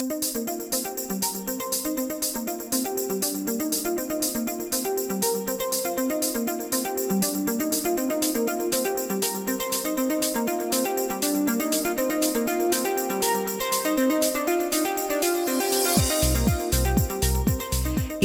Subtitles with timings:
[0.00, 0.89] Música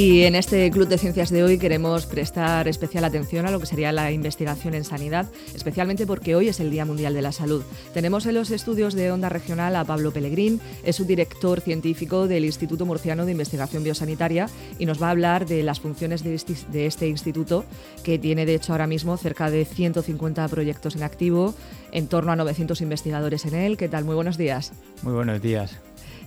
[0.06, 3.66] Y en este Club de Ciencias de hoy queremos prestar especial atención a lo que
[3.66, 7.64] sería la investigación en sanidad, especialmente porque hoy es el Día Mundial de la Salud.
[7.92, 12.46] Tenemos en los estudios de Onda Regional a Pablo Pellegrín, es un director científico del
[12.46, 16.54] Instituto Murciano de Investigación Biosanitaria y nos va a hablar de las funciones de este,
[16.72, 17.66] de este instituto,
[18.04, 21.56] que tiene de hecho ahora mismo cerca de 150 proyectos en activo,
[21.92, 23.76] en torno a 900 investigadores en él.
[23.76, 24.06] ¿Qué tal?
[24.06, 24.72] Muy buenos días.
[25.02, 25.76] Muy buenos días.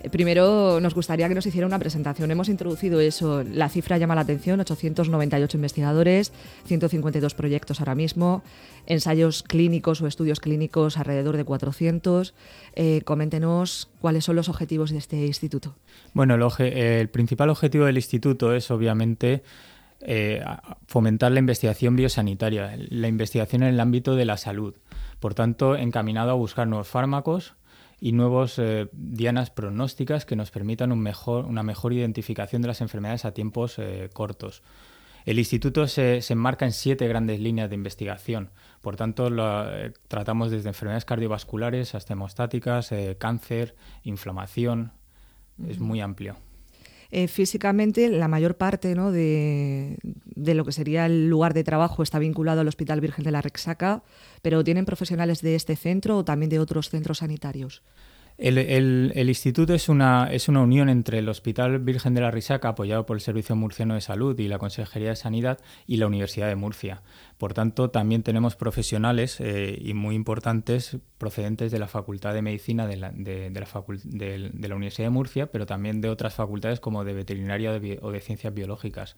[0.02, 2.30] Eh, primero, nos gustaría que nos hiciera una presentación.
[2.30, 3.42] Hemos introducido eso.
[3.42, 6.32] La cifra llama la atención: 898 investigadores,
[6.66, 8.42] 152 proyectos ahora mismo,
[8.86, 12.34] ensayos clínicos o estudios clínicos alrededor de 400.
[12.74, 15.74] Eh, coméntenos cuáles son los objetivos de este instituto.
[16.14, 19.42] Bueno, el, principal objetivo del instituto es obviamente
[20.00, 20.44] eh,
[20.86, 24.74] fomentar la investigación biosanitaria, la investigación en el ámbito de la salud.
[25.18, 27.54] Por tanto, encaminado a buscar nuevos fármacos
[28.00, 32.80] y nuevos eh, dianas pronósticas que nos permitan un mejor, una mejor identificación de las
[32.80, 34.62] enfermedades a tiempos eh, cortos.
[35.24, 38.50] El instituto se, se, enmarca en siete grandes líneas de investigación.
[38.80, 44.92] Por tanto, lo, eh, tratamos desde enfermedades cardiovasculares hasta hemostáticas, cáncer, inflamación.
[45.66, 46.36] Es muy amplio.
[47.28, 49.12] Físicamente, la mayor parte ¿no?
[49.12, 53.30] de, de, lo que sería el lugar de trabajo está vinculado al Hospital Virgen de
[53.30, 54.02] la Rexaca,
[54.42, 57.82] pero ¿tienen profesionales de este centro o también de otros centros sanitarios?
[58.38, 63.04] El, instituto es una, es una unión entre el Hospital Virgen de la Risaca, apoyado
[63.04, 65.58] por el Servicio Murciano de Salud y la Consejería de Sanidad,
[65.88, 67.02] y la Universidad de Murcia.
[67.36, 72.86] Por tanto, también tenemos profesionales eh, y muy importantes procedentes de la Facultad de Medicina
[72.86, 77.72] de la, de, la, Universidad de Murcia, pero también de otras facultades como de Veterinaria
[78.02, 79.16] o de Ciencias Biológicas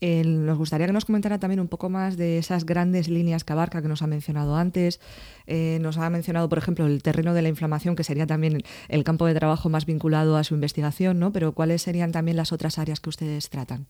[0.00, 3.82] nos gustaría que nos comentara también un poco más de esas grandes líneas que abarca
[3.82, 5.00] que nos ha mencionado antes.
[5.46, 9.04] Eh, nos ha mencionado, por ejemplo, el terreno de la inflamación, que sería también el
[9.04, 11.32] campo de trabajo más vinculado a su investigación, ¿no?
[11.32, 13.86] Pero ¿cuáles serían también las otras áreas que ustedes tratan?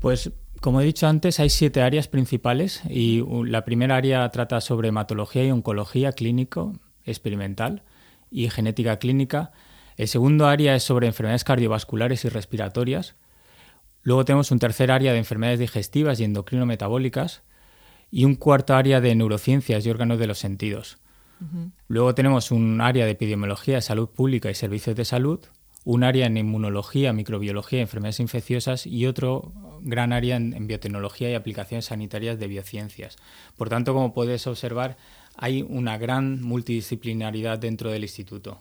[0.00, 0.30] Pues
[0.60, 5.44] como he dicho antes, hay siete áreas principales y la primera área trata sobre hematología
[5.44, 6.74] y oncología clínico
[7.04, 7.82] experimental
[8.30, 9.52] y genética clínica.
[9.96, 13.14] El segundo área es sobre enfermedades cardiovasculares y respiratorias.
[14.02, 17.42] Luego tenemos un tercer área de enfermedades digestivas y endocrino-metabólicas
[18.10, 20.98] y un cuarto área de neurociencias y órganos de los sentidos.
[21.88, 25.40] Luego tenemos un área de epidemiología, salud pública y servicios de salud,
[25.84, 29.52] un área en inmunología, microbiología y enfermedades infecciosas y otro
[29.82, 33.16] gran área en, biotecnología y aplicaciones sanitarias de biociencias.
[33.56, 34.98] Por tanto, como puedes observar,
[35.36, 38.58] hay una gran multidisciplinaridad dentro del instituto.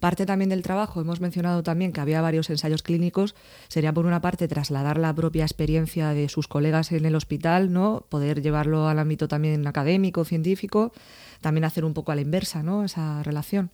[0.00, 3.36] Parte también del trabajo, hemos mencionado también que había varios ensayos clínicos,
[3.68, 8.06] sería por una parte trasladar la propia experiencia de sus colegas en el hospital, ¿no?
[8.08, 10.92] poder llevarlo al ámbito también académico, científico,
[11.40, 12.84] también hacer un poco a la inversa ¿no?
[12.84, 13.70] esa relación.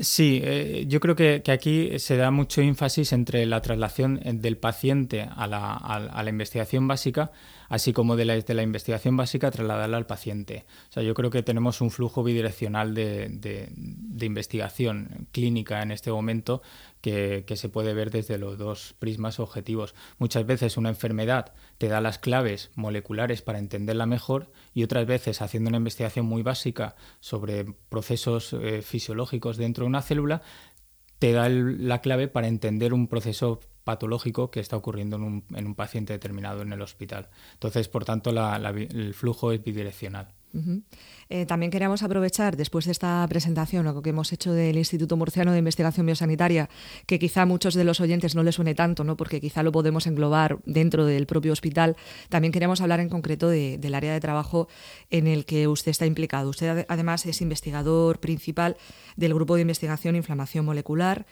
[0.00, 5.22] Sí, eh, yo creo que, aquí se da mucho énfasis entre la traslación del paciente
[5.34, 7.30] a la, a la investigación básica
[7.68, 10.64] así como de la, de la investigación básica trasladarla al paciente.
[10.88, 16.10] O sea, yo creo que tenemos un flujo bidireccional de, de, investigación clínica en este
[16.10, 16.62] momento
[17.00, 19.94] que, que, se puede ver desde los dos prismas objetivos.
[20.18, 25.42] Muchas veces una enfermedad te da las claves moleculares para entenderla mejor y otras veces
[25.42, 30.42] haciendo una investigación muy básica sobre procesos eh, fisiológicos dentro de una célula,
[31.18, 35.64] te da la clave para entender un proceso patológico que está ocurriendo en un, en
[35.64, 37.28] un paciente determinado en el hospital.
[37.52, 40.34] Entonces, por tanto, el flujo es bidireccional.
[41.28, 45.52] Eh, también queríamos aprovechar, después de esta presentación, lo que hemos hecho del Instituto Murciano
[45.52, 46.68] de Investigación Biosanitaria,
[47.06, 49.16] que quizá a muchos de los oyentes no les suene tanto, ¿no?
[49.16, 51.96] porque quizá lo podemos englobar dentro del propio hospital,
[52.28, 54.68] también queríamos hablar en concreto del área de trabajo
[55.10, 56.50] en el que usted está implicado.
[56.50, 58.76] Usted además es investigador principal
[59.16, 61.26] del Grupo de Investigación Inflamación Molecular.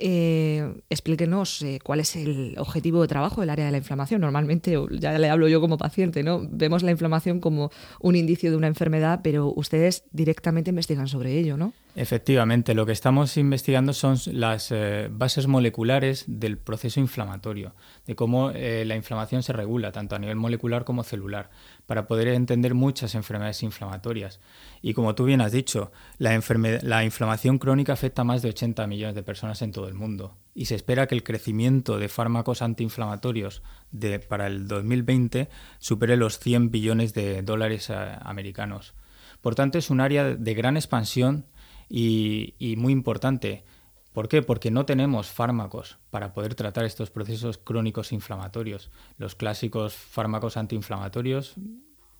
[0.00, 4.20] Eh, explíquenos eh, cuál es el objetivo de trabajo del área de la inflamación.
[4.20, 6.46] Normalmente, ya le hablo yo como paciente, ¿no?
[6.48, 11.56] Vemos la inflamación como un indicio de una enfermedad, pero ustedes directamente investigan sobre ello,
[11.56, 11.72] ¿no?
[12.00, 17.74] Efectivamente, lo que estamos investigando son las eh, bases moleculares del proceso inflamatorio,
[18.06, 21.50] de cómo eh, la inflamación se regula, tanto a nivel molecular como celular,
[21.86, 24.38] para poder entender muchas enfermedades inflamatorias.
[24.80, 26.40] Y como tú bien has dicho, la,
[26.82, 30.36] la inflamación crónica afecta a más de 80 millones de personas en todo el mundo.
[30.54, 35.48] Y se espera que el crecimiento de fármacos antiinflamatorios de, para el 2020
[35.80, 38.94] supere los 100 billones de dólares eh, americanos.
[39.40, 41.46] Por tanto, es un área de gran expansión
[41.88, 43.64] y, muy importante.
[44.12, 44.42] ¿Por qué?
[44.42, 48.90] Porque no tenemos fármacos para poder tratar estos procesos crónicos inflamatorios.
[49.16, 51.54] Los clásicos fármacos antiinflamatorios,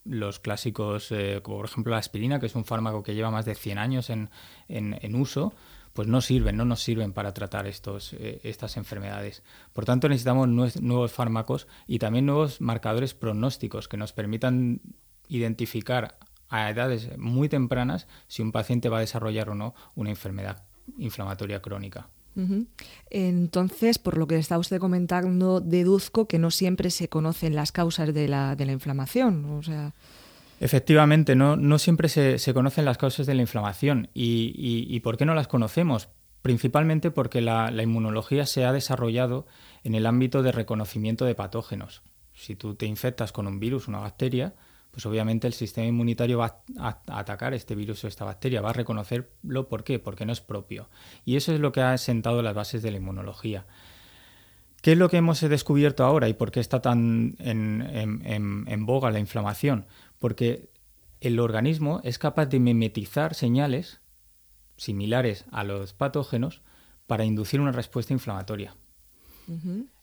[0.04, 3.44] los clásicos, eh, como por ejemplo la aspirina, que es un fármaco que lleva más
[3.44, 4.30] de 100 años en,
[5.14, 5.52] uso,
[5.92, 9.42] pues no sirven, no nos sirven para tratar estos, eh, estas enfermedades.
[9.72, 14.80] Por tanto, necesitamos nuevos fármacos y también nuevos marcadores pronósticos que nos permitan
[15.28, 16.16] identificar
[16.48, 20.62] a edades muy tempranas si un paciente va a desarrollar o no una enfermedad
[20.98, 22.08] inflamatoria crónica.
[23.10, 28.14] Entonces, por lo que está usted comentando, deduzco que no siempre se conocen las causas
[28.14, 29.44] de la, de la inflamación.
[29.58, 29.92] O sea...
[30.60, 34.08] Efectivamente, no, no siempre se, conocen las causas de la inflamación.
[34.14, 36.08] Y, por qué no las conocemos?
[36.42, 39.46] Principalmente porque la, la, inmunología se ha desarrollado
[39.82, 42.02] en el ámbito de reconocimiento de patógenos.
[42.34, 44.54] Si tú te infectas con un virus, una bacteria,
[44.90, 48.74] pues obviamente el sistema inmunitario va a, atacar este virus o esta bacteria, va a
[48.74, 49.68] reconocerlo.
[49.68, 49.98] ¿Por qué?
[49.98, 50.88] Porque no es propio.
[51.24, 53.66] Y eso es lo que ha sentado las bases de la inmunología.
[54.82, 59.18] ¿Qué es lo que hemos descubierto ahora y por qué está tan en, boga la
[59.18, 59.86] inflamación?
[60.18, 60.70] Porque
[61.20, 64.00] el organismo es capaz de mimetizar señales
[64.76, 66.62] similares a los patógenos
[67.06, 68.76] para inducir una respuesta inflamatoria.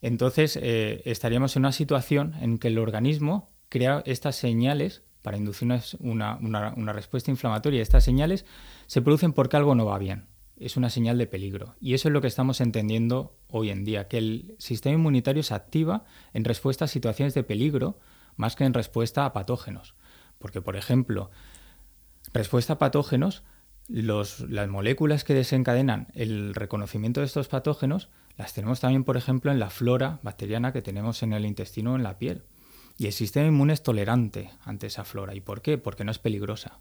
[0.02, 5.68] Entonces, eh, estaríamos en una situación en que el organismo crea estas señales para inducir
[6.00, 7.82] una, una, respuesta inflamatoria.
[7.82, 8.46] Estas señales
[8.86, 10.28] se producen porque algo no va bien.
[10.58, 11.76] Es una señal de peligro.
[11.82, 15.56] Y eso es lo que estamos entendiendo hoy en día, que el sistema inmunitario se
[15.56, 17.98] activa en respuesta a situaciones de peligro
[18.36, 19.96] más que en respuesta a patógenos.
[20.38, 21.32] Porque, por ejemplo,
[22.32, 23.44] respuesta a patógenos,
[23.88, 29.60] las moléculas que desencadenan el reconocimiento de estos patógenos las tenemos también, por ejemplo, en
[29.60, 32.44] la flora bacteriana que tenemos en el intestino o en la piel.
[32.98, 35.36] Y el sistema inmune es tolerante ante esa flora.
[35.36, 35.78] ¿Y por qué?
[35.78, 36.80] Porque no es peligrosa.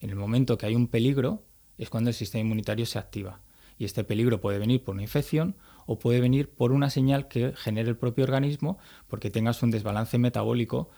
[0.00, 1.44] En el momento que hay un peligro
[1.76, 3.40] es cuando el sistema inmunitario se activa.
[3.76, 7.52] Y este peligro puede venir por una infección o puede venir por una señal que
[7.56, 8.78] genere el propio organismo
[9.08, 10.90] porque tengas un desbalance metabólico.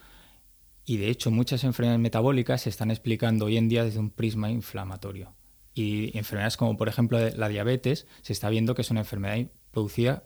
[0.84, 4.50] Y de hecho muchas enfermedades metabólicas se están explicando hoy en día desde un prisma
[4.50, 5.32] inflamatorio.
[5.74, 10.24] Y enfermedades como por ejemplo la diabetes se está viendo que es una enfermedad producida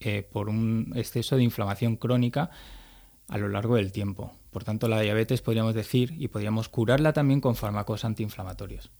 [0.00, 2.50] eh, por un exceso de inflamación crónica
[3.28, 4.32] a lo largo del tiempo.
[4.50, 8.90] Por tanto, la diabetes podríamos decir y podríamos curarla también con fármacos antiinflamatorios.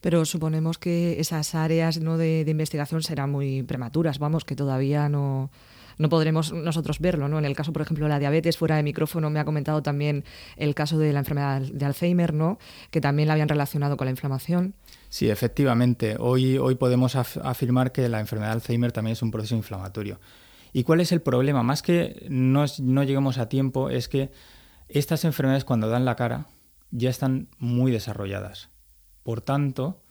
[0.00, 2.18] Pero suponemos que esas áreas ¿no?
[2.18, 5.50] de, investigación serán muy prematuras, vamos, que todavía no,
[5.98, 7.28] no podremos nosotros verlo.
[7.28, 7.38] ¿no?
[7.38, 10.24] En el caso, por ejemplo, de la diabetes, fuera de micrófono, me ha comentado también
[10.56, 12.58] el caso de la enfermedad de Alzheimer, ¿no?
[12.90, 14.74] que también la habían relacionado con la inflamación.
[15.08, 16.16] Sí, efectivamente.
[16.18, 20.20] Hoy, hoy podemos afirmar que la enfermedad de Alzheimer también es un proceso inflamatorio.
[20.72, 21.62] ¿Y cuál es el problema?
[21.62, 24.30] Más que no, lleguemos a tiempo, es que
[24.88, 26.46] estas enfermedades cuando dan la cara
[26.90, 28.70] ya están muy desarrolladas.
[29.22, 30.02] Por tanto,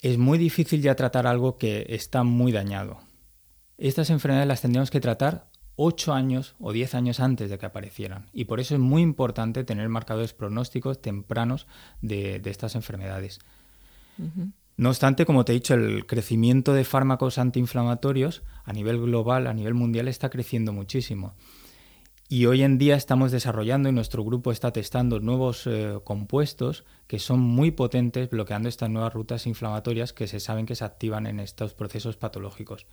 [0.00, 2.98] es muy difícil ya tratar algo que está muy dañado.
[3.78, 8.28] Estas enfermedades las tendríamos que tratar 8 años o 10 años antes de que aparecieran.
[8.32, 11.66] Y por eso es muy importante tener marcadores pronósticos tempranos
[12.00, 13.38] de, estas enfermedades.
[14.76, 19.54] No obstante, como te he dicho, el crecimiento de fármacos antiinflamatorios a nivel global, a
[19.54, 21.34] nivel mundial, está creciendo muchísimo.
[22.28, 27.20] Y hoy en día estamos desarrollando y nuestro grupo está testando nuevos eh, compuestos que
[27.20, 31.38] son muy potentes bloqueando estas nuevas rutas inflamatorias que se saben que se activan en
[31.38, 32.86] estos procesos patológicos.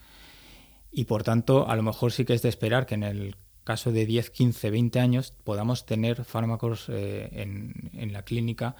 [0.91, 3.91] Y por tanto, a lo mejor sí que es de esperar que en el caso
[3.91, 8.75] de 10, 15, 20 años podamos tener fármacos eh, en, en la clínica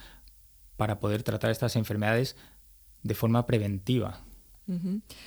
[0.78, 2.36] para poder tratar estas enfermedades
[3.04, 4.20] de forma preventiva.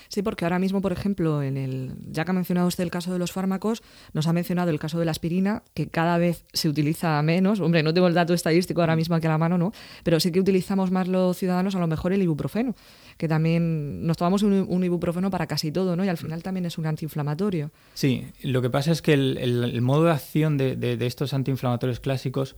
[0.09, 3.12] Sí, porque ahora mismo, por ejemplo, en el, ya que ha mencionado usted el caso
[3.12, 3.83] de los fármacos,
[4.14, 7.61] nos ha mencionado el caso de la aspirina, que cada vez se utiliza menos.
[7.61, 9.73] Hombre, no tengo el dato estadístico ahora mismo aquí a la mano, ¿no?
[10.04, 12.75] Pero sí que utilizamos más los ciudadanos a lo mejor el ibuprofeno,
[13.18, 16.04] que también nos tomamos un, ibuprofeno para casi todo, ¿no?
[16.04, 17.71] Y al final también es un antiinflamatorio.
[17.92, 22.56] Sí, lo que pasa es que el, modo de acción de, estos antiinflamatorios clásicos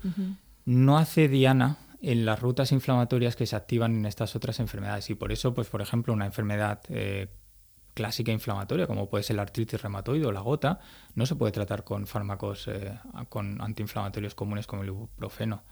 [0.64, 5.11] no hace diana en las rutas inflamatorias que se activan en estas otras enfermedades.
[5.11, 7.28] Y por eso, pues, por ejemplo, una enfermedad eh,
[7.95, 10.81] clásica inflamatoria, como puede ser la artritis reumatoide o la gota,
[11.14, 12.97] no se puede tratar con fármacos eh,
[13.28, 15.62] con antiinflamatorios comunes como el ibuprofeno.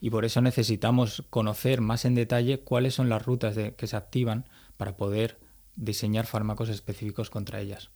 [0.00, 3.96] Y por eso necesitamos conocer más en detalle cuáles son las rutas de, que se
[3.96, 5.38] activan para poder
[5.76, 7.90] diseñar fármacos específicos contra ellas.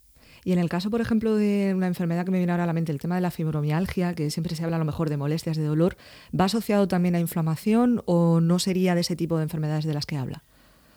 [0.48, 2.72] Y en el caso, por ejemplo, de una enfermedad que me viene ahora a la
[2.72, 5.58] mente, el tema de la fibromialgia, que siempre se habla a lo mejor de molestias,
[5.58, 5.98] de dolor,
[6.32, 10.06] ¿va asociado también a inflamación o no sería de ese tipo de enfermedades de las
[10.06, 10.44] que habla?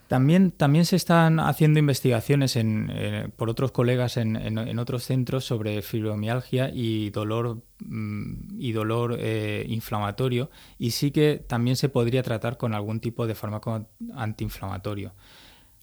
[0.08, 6.72] También, también se están haciendo investigaciones eh, por otros colegas en, otros centros sobre fibromialgia
[6.74, 12.74] y dolor, mm, y dolor eh, inflamatorio y sí que también se podría tratar con
[12.74, 15.12] algún tipo de fármaco antiinflamatorio.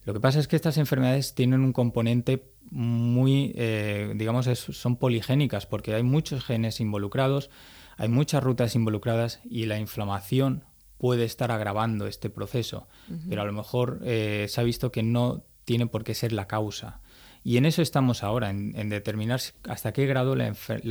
[0.08, 5.66] Lo que pasa es que estas enfermedades tienen un componente muy, eh, digamos, son poligénicas
[5.66, 7.50] porque hay muchos genes involucrados,
[7.98, 10.64] hay muchas rutas involucradas y la inflamación
[10.96, 12.88] puede estar agravando este proceso,
[13.28, 16.46] pero a lo mejor eh, se ha visto que no tiene por qué ser la
[16.46, 17.02] causa.
[17.44, 20.46] Y en eso estamos ahora, en, determinar hasta qué grado la,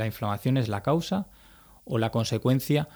[0.06, 1.26] inflamación es la causa
[1.84, 2.88] o la consecuencia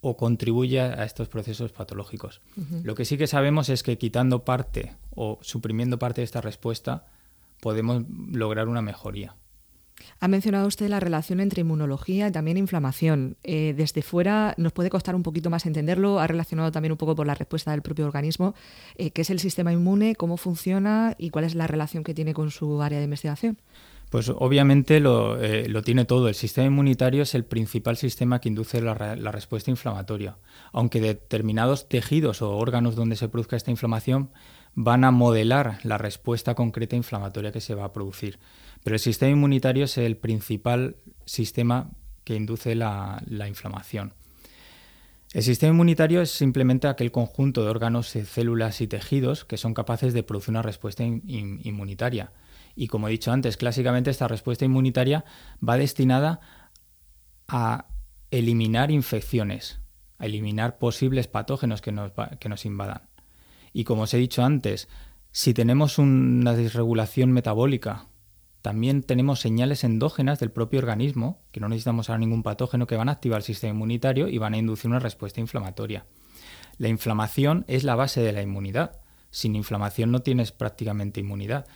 [0.00, 2.40] o contribuye a estos procesos patológicos.
[2.82, 7.06] Lo que sí que sabemos es que quitando parte o suprimiendo parte de esta respuesta
[7.60, 9.36] podemos lograr una mejoría.
[10.18, 13.36] Ha mencionado usted la relación entre inmunología y también inflamación.
[13.42, 16.20] Eh, desde fuera nos puede costar un poquito más entenderlo.
[16.20, 18.54] Ha relacionado también un poco por la respuesta del propio organismo.
[18.96, 20.16] Eh, ¿Qué es el sistema inmune?
[20.16, 21.14] ¿Cómo funciona?
[21.18, 23.58] ¿Y cuál es la relación que tiene con su área de investigación?
[24.10, 26.28] Pues obviamente lo, eh, tiene todo.
[26.28, 28.94] El sistema inmunitario es el principal sistema que induce la,
[29.30, 30.36] respuesta inflamatoria.
[30.72, 34.32] Aunque determinados tejidos o órganos donde se produzca esta inflamación
[34.74, 38.40] van a modelar la respuesta concreta inflamatoria que se va a producir.
[38.82, 41.92] Pero el sistema inmunitario es el principal sistema
[42.24, 44.14] que induce la, inflamación.
[45.32, 50.14] El sistema inmunitario es simplemente aquel conjunto de órganos, células y tejidos que son capaces
[50.14, 52.32] de producir una respuesta inmunitaria.
[52.74, 55.24] Y como he dicho antes, clásicamente esta respuesta inmunitaria
[55.66, 56.40] va destinada
[57.48, 57.86] a
[58.30, 59.80] eliminar infecciones,
[60.18, 63.02] a eliminar posibles patógenos que nos, que nos invadan.
[63.72, 64.88] Y como os he dicho antes,
[65.32, 68.06] si tenemos una desregulación metabólica
[68.62, 73.08] también tenemos señales endógenas del propio organismo, que no necesitamos ahora ningún patógeno, que van
[73.08, 76.04] a activar el sistema inmunitario y van a inducir una respuesta inflamatoria.
[76.76, 79.00] La inflamación es la base de la inmunidad.
[79.30, 81.66] Sin inflamación no tienes prácticamente inmunidad.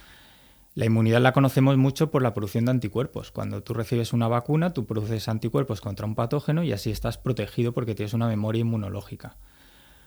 [0.74, 3.30] La inmunidad la conocemos mucho por la producción de anticuerpos.
[3.30, 7.72] Cuando tú recibes una vacuna, tú produces anticuerpos contra un patógeno y así estás protegido
[7.72, 9.36] porque tienes una memoria inmunológica.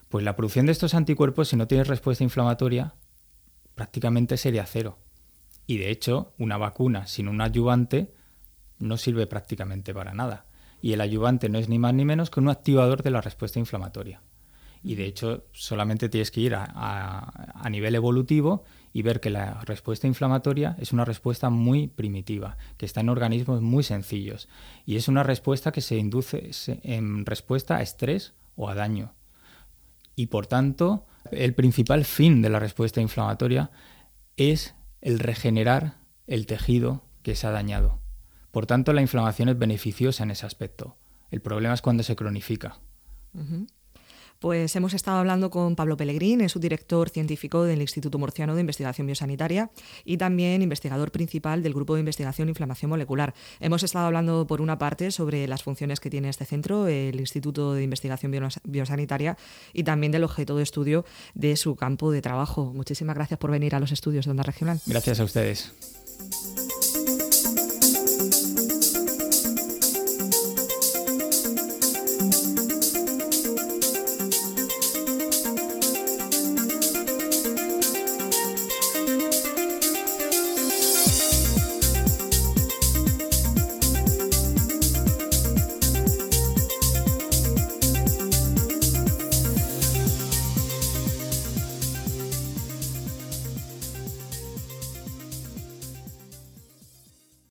[0.10, 2.96] Pues la producción de estos anticuerpos, si no tienes respuesta inflamatoria,
[3.76, 4.98] prácticamente sería cero.
[5.68, 8.14] Y de hecho, una vacuna sin un ayudante
[8.80, 10.46] no sirve prácticamente para nada.
[10.82, 13.60] Y el ayudante no es ni más ni menos que un activador de la respuesta
[13.60, 14.22] inflamatoria.
[14.84, 18.64] Y de hecho, solamente tienes que ir a, nivel evolutivo
[18.98, 23.62] y ver que la respuesta inflamatoria es una respuesta muy primitiva, que está en organismos
[23.62, 24.50] muy sencillos.
[24.88, 26.50] Y es una respuesta que se induce
[26.82, 29.14] en respuesta a estrés o a daño.
[30.16, 33.70] Y por tanto, el principal fin de la respuesta inflamatoria
[34.36, 38.02] es el regenerar el tejido que se ha dañado.
[38.50, 40.98] Por tanto, la inflamación es beneficiosa en ese aspecto.
[41.30, 42.80] El problema es cuando se cronifica.
[44.40, 48.62] Pues hemos estado hablando con Pablo Pellegrín, es su director científico del Instituto Murciano de
[48.62, 49.72] Investigación Biosanitaria
[50.06, 53.34] y también investigador principal del Grupo de Investigación Inflamación Molecular.
[53.60, 57.74] Hemos estado hablando, por una parte, sobre las funciones que tiene este centro, el Instituto
[57.74, 58.32] de Investigación
[58.64, 59.38] Biosanitaria,
[59.74, 62.72] y también del objeto de estudio de su campo de trabajo.
[62.74, 64.80] Muchísimas gracias por venir a los estudios de Onda Regional.
[64.86, 65.74] Gracias a ustedes.